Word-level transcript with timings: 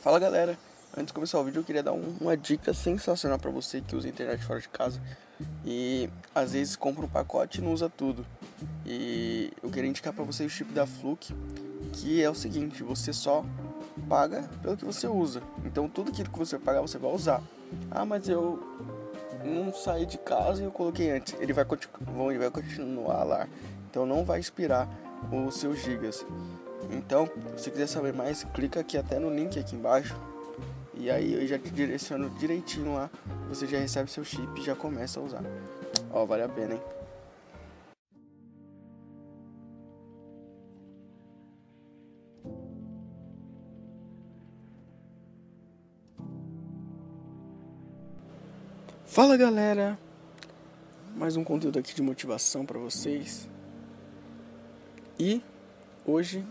Fala 0.00 0.18
galera, 0.18 0.58
antes 0.96 1.08
de 1.08 1.12
começar 1.12 1.38
o 1.38 1.44
vídeo 1.44 1.60
eu 1.60 1.64
queria 1.64 1.82
dar 1.82 1.92
um, 1.92 2.16
uma 2.22 2.34
dica 2.34 2.72
sensacional 2.72 3.38
para 3.38 3.50
você 3.50 3.82
que 3.82 3.94
usa 3.94 4.08
internet 4.08 4.42
fora 4.42 4.58
de 4.58 4.66
casa 4.66 4.98
e 5.62 6.08
às 6.34 6.54
vezes 6.54 6.74
compra 6.74 7.04
um 7.04 7.08
pacote 7.08 7.60
e 7.60 7.62
não 7.62 7.70
usa 7.70 7.90
tudo. 7.90 8.24
E 8.86 9.52
eu 9.62 9.68
queria 9.68 9.90
indicar 9.90 10.14
para 10.14 10.24
você 10.24 10.42
o 10.42 10.48
chip 10.48 10.72
da 10.72 10.86
Fluke, 10.86 11.34
que 11.92 12.22
é 12.22 12.30
o 12.30 12.34
seguinte, 12.34 12.82
você 12.82 13.12
só 13.12 13.44
paga 14.08 14.48
pelo 14.62 14.74
que 14.74 14.86
você 14.86 15.06
usa. 15.06 15.42
Então 15.66 15.86
tudo 15.86 16.10
aquilo 16.10 16.30
que 16.30 16.38
você 16.38 16.58
pagar 16.58 16.80
você 16.80 16.96
vai 16.96 17.12
usar. 17.12 17.42
Ah, 17.90 18.06
mas 18.06 18.26
eu 18.26 18.58
não 19.44 19.70
saí 19.70 20.06
de 20.06 20.16
casa 20.16 20.62
e 20.62 20.64
eu 20.64 20.72
coloquei 20.72 21.10
antes. 21.10 21.34
Ele 21.38 21.52
vai, 21.52 21.66
ele 22.30 22.38
vai 22.38 22.50
continuar 22.50 23.22
lá. 23.24 23.46
Então 23.90 24.06
não 24.06 24.24
vai 24.24 24.38
expirar 24.38 24.88
os 25.32 25.56
seus 25.56 25.82
gigas. 25.82 26.24
Então, 26.90 27.26
se 27.56 27.64
você 27.64 27.70
quiser 27.72 27.86
saber 27.88 28.12
mais, 28.12 28.44
clica 28.54 28.80
aqui 28.80 28.96
até 28.96 29.18
no 29.18 29.28
link 29.28 29.58
aqui 29.58 29.74
embaixo. 29.74 30.16
E 30.94 31.10
aí 31.10 31.34
eu 31.34 31.46
já 31.46 31.58
te 31.58 31.70
direciono 31.70 32.30
direitinho 32.30 32.94
lá. 32.94 33.10
Você 33.48 33.66
já 33.66 33.78
recebe 33.78 34.08
seu 34.08 34.24
chip 34.24 34.60
e 34.60 34.62
já 34.62 34.76
começa 34.76 35.18
a 35.18 35.22
usar. 35.22 35.42
Ó, 36.12 36.24
vale 36.24 36.44
a 36.44 36.48
pena, 36.48 36.74
hein? 36.74 36.82
Fala 49.04 49.36
galera! 49.36 49.98
Mais 51.16 51.36
um 51.36 51.42
conteúdo 51.42 51.80
aqui 51.80 51.92
de 51.92 52.00
motivação 52.00 52.64
para 52.64 52.78
vocês. 52.78 53.48
E 55.20 55.42
hoje 56.06 56.42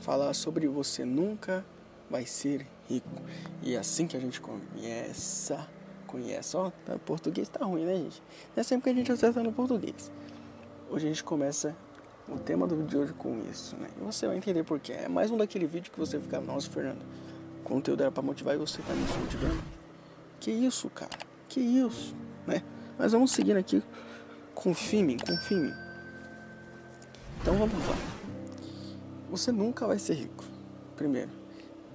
falar 0.00 0.34
sobre 0.34 0.68
você 0.68 1.02
nunca 1.02 1.64
vai 2.10 2.26
ser 2.26 2.66
rico. 2.86 3.08
E 3.62 3.74
é 3.74 3.78
assim 3.78 4.06
que 4.06 4.14
a 4.14 4.20
gente 4.20 4.38
começa, 4.38 5.66
conhece, 6.06 6.54
ó, 6.58 6.70
tá, 6.84 6.98
português 6.98 7.48
tá 7.48 7.64
ruim, 7.64 7.86
né, 7.86 7.96
gente? 7.96 8.22
Não 8.54 8.60
é 8.60 8.62
sempre 8.62 8.84
que 8.84 8.90
a 8.90 8.92
gente 8.92 9.10
acerta 9.10 9.42
no 9.42 9.50
português. 9.50 10.12
Hoje 10.90 11.06
a 11.06 11.08
gente 11.08 11.24
começa 11.24 11.74
o 12.28 12.38
tema 12.38 12.66
do 12.66 12.76
vídeo 12.76 12.88
de 12.90 12.98
hoje 12.98 13.12
com 13.14 13.40
isso, 13.50 13.76
né? 13.76 13.88
E 13.98 14.04
você 14.04 14.26
vai 14.26 14.36
entender 14.36 14.62
por 14.62 14.78
quê. 14.78 14.92
É 14.92 15.08
mais 15.08 15.30
um 15.30 15.38
daquele 15.38 15.66
vídeo 15.66 15.90
que 15.90 15.98
você 15.98 16.20
fica, 16.20 16.38
nossa, 16.38 16.68
Fernando, 16.68 17.02
o 17.60 17.62
conteúdo 17.64 18.02
era 18.02 18.12
para 18.12 18.22
motivar 18.22 18.54
e 18.56 18.58
você 18.58 18.82
tá 18.82 18.92
me 18.92 19.06
motivando. 19.18 19.62
Que 20.38 20.50
isso, 20.50 20.90
cara? 20.90 21.18
Que 21.48 21.60
isso, 21.60 22.14
né? 22.46 22.62
Mas 22.98 23.12
vamos 23.12 23.30
seguindo 23.30 23.56
aqui. 23.56 23.82
Confie 24.54 24.98
em 24.98 25.06
Então 27.42 27.56
vamos 27.56 27.74
lá. 27.88 27.96
Você 29.28 29.50
nunca 29.50 29.84
vai 29.84 29.98
ser 29.98 30.14
rico. 30.14 30.44
Primeiro, 30.94 31.30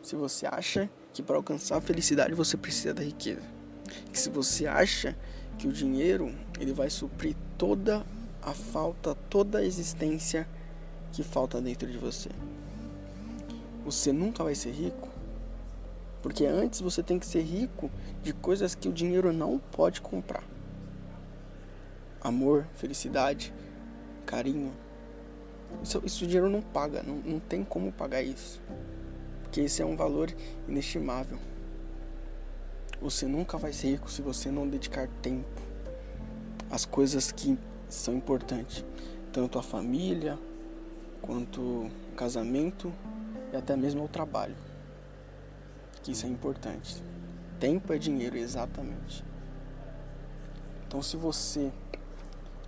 se 0.04 0.14
você 0.14 0.46
acha 0.46 0.90
que 1.14 1.24
para 1.24 1.38
alcançar 1.38 1.78
a 1.78 1.82
felicidade 1.82 2.34
você 2.34 2.58
precisa 2.58 2.94
da 2.94 3.02
riqueza. 3.02 3.44
Que 4.12 4.20
se 4.20 4.30
você 4.30 4.68
acha 4.68 5.16
que 5.58 5.66
o 5.66 5.72
dinheiro 5.72 6.36
ele 6.60 6.74
vai 6.74 6.90
suprir 6.90 7.34
toda 7.58 8.06
a 8.42 8.52
falta, 8.52 9.16
toda 9.30 9.60
a 9.60 9.64
existência 9.64 10.46
que 11.14 11.24
falta 11.24 11.62
dentro 11.62 11.90
de 11.90 11.98
você. 11.98 12.30
Você 13.86 14.12
nunca 14.12 14.44
vai 14.44 14.54
ser 14.54 14.72
rico, 14.72 15.08
porque 16.22 16.46
antes 16.46 16.82
você 16.82 17.02
tem 17.02 17.18
que 17.18 17.26
ser 17.26 17.42
rico 17.42 17.90
de 18.22 18.34
coisas 18.34 18.76
que 18.76 18.90
o 18.90 18.94
dinheiro 18.94 19.32
não 19.32 19.58
pode 19.58 20.02
comprar. 20.02 20.44
Amor, 22.20 22.68
felicidade, 22.76 23.54
carinho, 24.26 24.74
isso, 25.84 26.02
isso 26.06 26.28
dinheiro 26.28 26.50
não 26.50 26.62
paga, 26.62 27.04
não, 27.04 27.16
não 27.16 27.40
tem 27.40 27.64
como 27.64 27.92
pagar 27.92 28.22
isso. 28.22 28.62
Porque 29.44 29.62
esse 29.62 29.82
é 29.82 29.86
um 29.86 29.96
valor 29.96 30.34
inestimável. 30.68 31.38
Você 33.02 33.26
nunca 33.28 33.58
vai 33.58 33.72
ser 33.72 33.92
rico 33.92 34.10
se 34.10 34.22
você 34.22 34.50
não 34.50 34.68
dedicar 34.68 35.08
tempo 35.22 35.62
às 36.70 36.86
coisas 36.86 37.32
que 37.32 37.58
são 37.88 38.16
importantes. 38.16 38.84
Tanto 39.32 39.60
a 39.60 39.64
família, 39.64 40.38
quanto 41.22 41.62
o 41.62 41.92
casamento 42.16 42.92
e 43.54 43.56
até 43.56 43.76
mesmo 43.76 44.04
o 44.04 44.08
trabalho. 44.08 44.56
Que 46.02 46.12
isso 46.12 46.26
é 46.26 46.30
importante. 46.30 47.02
Tempo 47.60 47.94
é 47.94 47.98
dinheiro, 47.98 48.38
exatamente. 48.38 49.24
Então 50.88 51.02
se 51.02 51.18
você 51.18 51.72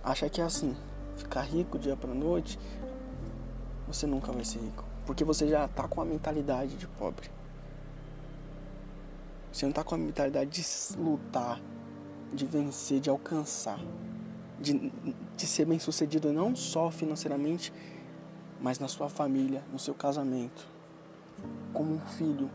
acha 0.02 0.28
que 0.28 0.40
é 0.40 0.44
assim, 0.44 0.76
ficar 1.16 1.42
rico 1.42 1.78
dia 1.78 1.96
para 1.96 2.14
noite, 2.14 2.58
você 3.92 4.06
nunca 4.06 4.32
vai 4.32 4.44
ser 4.44 4.58
rico. 4.60 4.84
Porque 5.06 5.24
você 5.24 5.48
já 5.48 5.66
tá 5.68 5.88
com 5.88 6.00
a 6.00 6.04
mentalidade 6.04 6.76
de 6.76 6.86
pobre. 6.86 7.30
Você 9.52 9.66
não 9.66 9.72
tá 9.72 9.82
com 9.82 9.94
a 9.94 9.98
mentalidade 9.98 10.50
de 10.50 10.96
lutar, 10.96 11.60
de 12.32 12.46
vencer, 12.46 13.00
de 13.00 13.10
alcançar, 13.10 13.80
de, 14.60 14.92
de 15.36 15.46
ser 15.46 15.64
bem 15.64 15.78
sucedido 15.78 16.32
não 16.32 16.54
só 16.54 16.90
financeiramente, 16.90 17.72
mas 18.60 18.78
na 18.78 18.86
sua 18.86 19.08
família, 19.08 19.64
no 19.72 19.78
seu 19.78 19.94
casamento, 19.94 20.68
como 21.72 21.94
um 21.94 22.00
filho, 22.00 22.48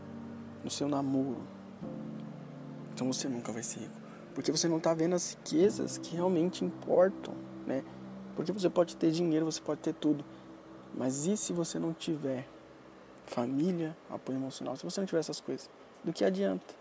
no 0.64 0.70
seu 0.70 0.88
namoro. 0.88 1.42
Então 2.94 3.12
você 3.12 3.28
nunca 3.28 3.52
vai 3.52 3.62
ser 3.62 3.80
rico. 3.80 4.00
Porque 4.34 4.50
você 4.50 4.68
não 4.68 4.80
tá 4.80 4.94
vendo 4.94 5.14
as 5.14 5.30
riquezas 5.32 5.98
que 5.98 6.14
realmente 6.14 6.64
importam, 6.64 7.34
né? 7.66 7.82
Porque 8.34 8.52
você 8.52 8.68
pode 8.68 8.96
ter 8.96 9.10
dinheiro, 9.10 9.46
você 9.46 9.60
pode 9.60 9.80
ter 9.80 9.94
tudo, 9.94 10.24
mas 10.96 11.26
e 11.26 11.36
se 11.36 11.52
você 11.52 11.78
não 11.78 11.92
tiver 11.92 12.48
família, 13.26 13.94
apoio 14.08 14.38
emocional? 14.38 14.76
Se 14.76 14.84
você 14.84 15.00
não 15.00 15.06
tiver 15.06 15.18
essas 15.18 15.40
coisas, 15.40 15.68
do 16.02 16.12
que 16.12 16.24
adianta? 16.24 16.74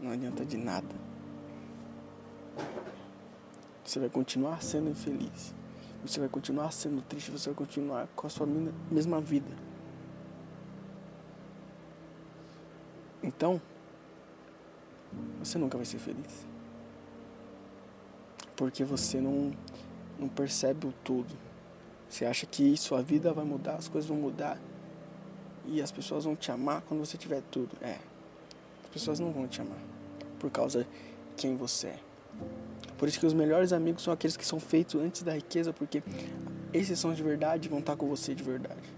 Não 0.00 0.12
adianta 0.12 0.44
de 0.44 0.56
nada. 0.56 0.94
Você 3.84 4.00
vai 4.00 4.08
continuar 4.08 4.62
sendo 4.62 4.90
infeliz. 4.90 5.54
Você 6.02 6.20
vai 6.20 6.28
continuar 6.28 6.70
sendo 6.72 7.02
triste. 7.02 7.30
Você 7.30 7.50
vai 7.50 7.56
continuar 7.56 8.08
com 8.16 8.26
a 8.26 8.30
sua 8.30 8.46
mesma 8.90 9.20
vida. 9.20 9.54
Então, 13.22 13.60
você 15.38 15.58
nunca 15.58 15.76
vai 15.76 15.84
ser 15.84 15.98
feliz. 15.98 16.46
Porque 18.56 18.84
você 18.84 19.20
não, 19.20 19.52
não 20.18 20.28
percebe 20.28 20.86
o 20.86 20.92
todo. 21.04 21.45
Você 22.08 22.24
acha 22.24 22.46
que 22.46 22.76
sua 22.76 23.02
vida 23.02 23.32
vai 23.32 23.44
mudar, 23.44 23.74
as 23.74 23.88
coisas 23.88 24.08
vão 24.08 24.16
mudar 24.18 24.58
e 25.66 25.82
as 25.82 25.90
pessoas 25.90 26.24
vão 26.24 26.36
te 26.36 26.50
amar 26.50 26.82
quando 26.82 27.00
você 27.00 27.16
tiver 27.16 27.42
tudo. 27.50 27.76
É, 27.82 27.98
as 28.84 28.90
pessoas 28.92 29.18
não 29.18 29.32
vão 29.32 29.46
te 29.46 29.60
amar 29.60 29.78
por 30.38 30.50
causa 30.50 30.84
de 30.84 30.88
quem 31.36 31.56
você 31.56 31.88
é. 31.88 31.98
Por 32.96 33.08
isso 33.08 33.18
que 33.20 33.26
os 33.26 33.34
melhores 33.34 33.72
amigos 33.72 34.02
são 34.02 34.12
aqueles 34.12 34.36
que 34.36 34.46
são 34.46 34.58
feitos 34.58 35.00
antes 35.00 35.22
da 35.22 35.34
riqueza, 35.34 35.72
porque 35.72 36.02
esses 36.72 36.98
são 36.98 37.12
de 37.12 37.22
verdade 37.22 37.66
e 37.66 37.70
vão 37.70 37.80
estar 37.80 37.96
com 37.96 38.08
você 38.08 38.34
de 38.34 38.42
verdade. 38.42 38.94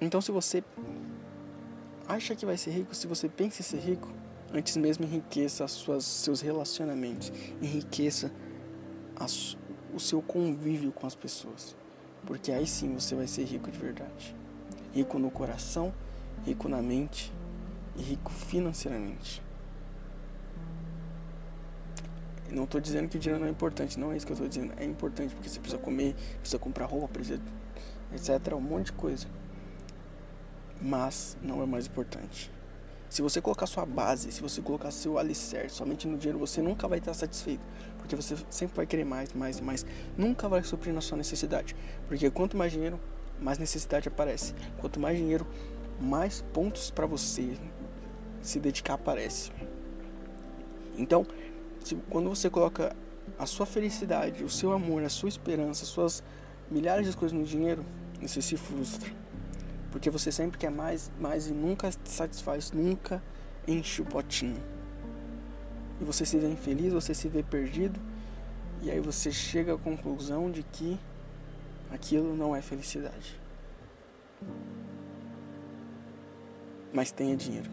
Então, 0.00 0.20
se 0.20 0.32
você 0.32 0.64
acha 2.08 2.34
que 2.34 2.44
vai 2.44 2.56
ser 2.56 2.70
rico, 2.70 2.94
se 2.94 3.06
você 3.06 3.28
pensa 3.28 3.60
em 3.60 3.64
ser 3.64 3.78
rico, 3.78 4.08
antes 4.52 4.76
mesmo 4.76 5.04
enriqueça 5.04 5.66
suas, 5.68 6.04
seus 6.04 6.40
relacionamentos, 6.40 7.32
enriqueça 7.62 8.32
as, 9.16 9.56
o 9.94 10.00
seu 10.00 10.22
convívio 10.22 10.92
com 10.92 11.06
as 11.06 11.14
pessoas. 11.14 11.76
Porque 12.26 12.52
aí 12.52 12.66
sim 12.66 12.94
você 12.94 13.14
vai 13.14 13.26
ser 13.26 13.44
rico 13.44 13.70
de 13.70 13.78
verdade. 13.78 14.34
Rico 14.92 15.18
no 15.18 15.30
coração, 15.30 15.92
rico 16.44 16.68
na 16.68 16.82
mente 16.82 17.32
e 17.96 18.02
rico 18.02 18.30
financeiramente. 18.30 19.42
Não 22.50 22.64
estou 22.64 22.80
dizendo 22.80 23.08
que 23.08 23.16
o 23.16 23.20
dinheiro 23.20 23.40
não 23.40 23.46
é 23.46 23.50
importante, 23.50 23.98
não 23.98 24.12
é 24.12 24.16
isso 24.16 24.26
que 24.26 24.32
eu 24.32 24.34
estou 24.34 24.48
dizendo. 24.48 24.72
É 24.76 24.84
importante 24.84 25.34
porque 25.34 25.48
você 25.48 25.60
precisa 25.60 25.80
comer, 25.80 26.14
precisa 26.40 26.58
comprar 26.58 26.86
roupa, 26.86 27.08
precisa, 27.08 27.40
etc. 28.12 28.54
Um 28.54 28.60
monte 28.60 28.86
de 28.86 28.92
coisa. 28.92 29.28
Mas 30.82 31.36
não 31.42 31.62
é 31.62 31.66
mais 31.66 31.86
importante. 31.86 32.50
Se 33.10 33.22
você 33.22 33.40
colocar 33.40 33.66
sua 33.66 33.84
base, 33.84 34.30
se 34.30 34.40
você 34.40 34.62
colocar 34.62 34.92
seu 34.92 35.18
alicerce 35.18 35.74
somente 35.74 36.06
no 36.06 36.16
dinheiro, 36.16 36.38
você 36.38 36.62
nunca 36.62 36.86
vai 36.86 36.98
estar 37.00 37.12
satisfeito. 37.12 37.60
Porque 37.98 38.14
você 38.14 38.36
sempre 38.48 38.76
vai 38.76 38.86
querer 38.86 39.04
mais, 39.04 39.32
mais 39.32 39.58
e 39.58 39.62
mais. 39.62 39.84
Nunca 40.16 40.48
vai 40.48 40.62
suprir 40.62 40.94
na 40.94 41.00
sua 41.00 41.18
necessidade. 41.18 41.74
Porque 42.06 42.30
quanto 42.30 42.56
mais 42.56 42.70
dinheiro, 42.70 43.00
mais 43.40 43.58
necessidade 43.58 44.06
aparece. 44.06 44.54
Quanto 44.78 45.00
mais 45.00 45.18
dinheiro, 45.18 45.44
mais 46.00 46.40
pontos 46.52 46.92
para 46.92 47.04
você 47.04 47.58
se 48.40 48.60
dedicar 48.60 48.94
aparece. 48.94 49.50
Então, 50.96 51.26
se, 51.82 51.96
quando 52.08 52.28
você 52.30 52.48
coloca 52.48 52.94
a 53.36 53.44
sua 53.44 53.66
felicidade, 53.66 54.44
o 54.44 54.48
seu 54.48 54.70
amor, 54.70 55.02
a 55.02 55.08
sua 55.08 55.28
esperança, 55.28 55.84
suas 55.84 56.22
milhares 56.70 57.10
de 57.10 57.16
coisas 57.16 57.36
no 57.36 57.44
dinheiro, 57.44 57.84
você 58.22 58.40
se 58.40 58.56
frustra. 58.56 59.19
Porque 59.90 60.10
você 60.10 60.30
sempre 60.30 60.58
quer 60.58 60.70
mais, 60.70 61.10
mais 61.18 61.48
e 61.48 61.52
nunca 61.52 61.90
satisfaz, 62.04 62.72
nunca 62.72 63.22
enche 63.66 64.02
o 64.02 64.04
potinho. 64.04 64.62
E 66.00 66.04
você 66.04 66.24
se 66.24 66.38
vê 66.38 66.48
infeliz, 66.48 66.92
você 66.92 67.14
se 67.14 67.28
vê 67.28 67.42
perdido, 67.42 67.98
e 68.82 68.90
aí 68.90 69.00
você 69.00 69.30
chega 69.30 69.74
à 69.74 69.78
conclusão 69.78 70.50
de 70.50 70.62
que 70.62 70.98
aquilo 71.90 72.36
não 72.36 72.54
é 72.54 72.62
felicidade. 72.62 73.40
mas 76.92 77.10
tenha 77.10 77.36
dinheiro. 77.36 77.70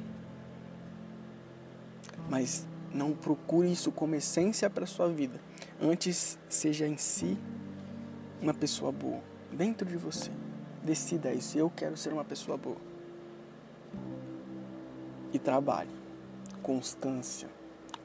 Mas 2.29 2.67
não 2.93 3.13
procure 3.13 3.71
isso 3.71 3.91
como 3.91 4.15
essência 4.15 4.69
para 4.69 4.85
sua 4.85 5.09
vida. 5.09 5.39
Antes, 5.81 6.37
seja 6.49 6.87
em 6.87 6.97
si 6.97 7.37
uma 8.41 8.53
pessoa 8.53 8.91
boa, 8.91 9.21
dentro 9.51 9.87
de 9.87 9.97
você. 9.97 10.31
Decida 10.87 11.33
isso. 11.33 11.57
Eu 11.57 11.69
quero 11.69 11.97
ser 11.97 12.13
uma 12.13 12.23
pessoa 12.23 12.57
boa. 12.57 12.77
E 15.33 15.37
trabalhe. 15.37 15.91
Constância. 16.63 17.49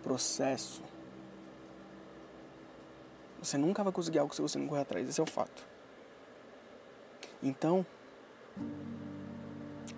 Processo. 0.02 0.82
Você 3.40 3.56
nunca 3.56 3.84
vai 3.84 3.92
conseguir 3.92 4.18
algo 4.18 4.34
se 4.34 4.42
você 4.42 4.58
não 4.58 4.66
correr 4.66 4.80
atrás. 4.80 5.08
Esse 5.08 5.20
é 5.20 5.22
o 5.22 5.26
fato. 5.26 5.64
Então, 7.40 7.86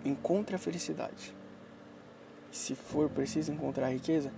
encontre 0.05 0.55
a 0.55 0.59
felicidade. 0.59 1.35
Se 2.51 2.75
for 2.75 3.09
preciso 3.09 3.51
encontrar 3.51 3.87
a 3.87 3.91
riqueza, 3.91 4.31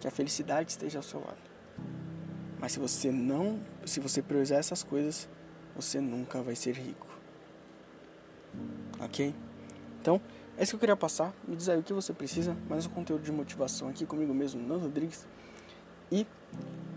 que 0.00 0.06
a 0.06 0.10
felicidade 0.10 0.70
esteja 0.70 0.98
ao 0.98 1.02
seu 1.02 1.20
lado. 1.20 1.50
Mas 2.60 2.72
se 2.72 2.78
você 2.78 3.10
não, 3.10 3.58
se 3.86 4.00
você 4.00 4.20
priorizar 4.20 4.58
essas 4.58 4.82
coisas, 4.82 5.26
você 5.74 5.98
nunca 5.98 6.42
vai 6.42 6.54
ser 6.54 6.74
rico. 6.74 7.05
Ok? 9.00 9.34
Então, 10.00 10.20
é 10.56 10.62
isso 10.62 10.72
que 10.72 10.76
eu 10.76 10.80
queria 10.80 10.96
passar. 10.96 11.34
Me 11.46 11.54
diz 11.54 11.68
aí 11.68 11.78
o 11.78 11.82
que 11.82 11.92
você 11.92 12.12
precisa. 12.12 12.56
Mais 12.68 12.86
um 12.86 12.90
conteúdo 12.90 13.22
de 13.22 13.30
motivação 13.30 13.88
aqui 13.88 14.06
comigo 14.06 14.32
mesmo, 14.32 14.60
Nando 14.66 14.84
Rodrigues. 14.84 15.26
E 16.10 16.26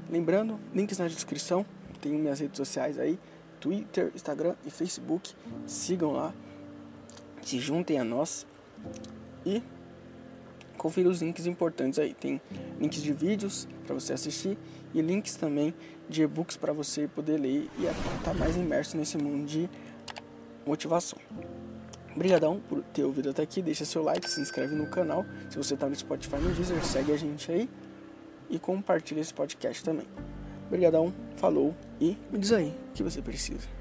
lembrando, 0.10 0.60
links 0.74 0.98
na 0.98 1.08
descrição. 1.08 1.66
Tem 2.00 2.14
minhas 2.14 2.40
redes 2.40 2.56
sociais 2.56 2.98
aí: 2.98 3.20
Twitter, 3.60 4.12
Instagram 4.16 4.56
e 4.66 4.70
Facebook. 4.70 5.34
Sigam 5.68 6.14
lá. 6.14 6.34
Se 7.42 7.60
juntem 7.60 8.00
a 8.00 8.04
nós. 8.04 8.48
E 9.46 9.62
confira 10.78 11.10
os 11.10 11.22
links 11.22 11.46
importantes 11.46 12.00
aí. 12.00 12.14
Tem 12.14 12.42
links 12.80 13.02
de 13.02 13.12
vídeos 13.12 13.68
para 13.86 13.94
você 13.94 14.14
assistir 14.14 14.58
e 14.94 15.02
links 15.02 15.36
também 15.36 15.74
de 16.08 16.24
e-books 16.24 16.58
para 16.58 16.74
você 16.74 17.08
poder 17.08 17.38
ler 17.38 17.70
e 17.78 17.86
estar 17.86 17.94
tá 18.24 18.34
mais 18.34 18.56
imerso 18.56 18.96
nesse 18.96 19.18
mundo 19.18 19.46
de 19.46 19.70
motivação. 20.66 21.20
Obrigadão 22.16 22.60
por 22.68 22.82
ter 22.84 23.04
ouvido 23.04 23.30
até 23.30 23.44
aqui. 23.44 23.62
Deixa 23.62 23.86
seu 23.86 24.04
like, 24.04 24.30
se 24.30 24.42
inscreve 24.42 24.76
no 24.76 24.88
canal. 24.88 25.26
Se 25.50 25.58
você 25.58 25.74
está 25.74 25.88
no 25.88 25.96
Spotify, 25.96 26.38
no 26.38 26.52
Deezer, 26.54 26.84
segue 26.84 27.12
a 27.12 27.18
gente 27.18 27.52
aí 27.52 27.70
e 28.50 28.58
compartilha 28.58 29.22
esse 29.22 29.34
podcast 29.34 29.84
também. 29.84 30.08
Obrigadão, 30.68 31.14
falou 31.36 31.76
e 32.00 32.18
me 32.32 32.40
diz 32.40 32.52
aí 32.52 32.76
o 32.90 32.94
que 32.94 33.04
você 33.04 33.22
precisa. 33.22 33.79